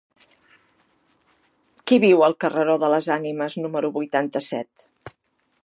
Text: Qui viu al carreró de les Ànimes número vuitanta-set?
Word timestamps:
Qui 1.85 1.99
viu 2.05 2.25
al 2.27 2.35
carreró 2.45 2.77
de 2.85 2.89
les 2.95 3.11
Ànimes 3.17 3.59
número 3.67 3.93
vuitanta-set? 3.99 4.89